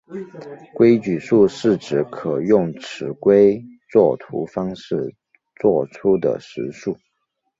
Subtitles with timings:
[0.73, 5.13] 规矩数是指可用尺规作图方式
[5.61, 6.97] 作出的实数。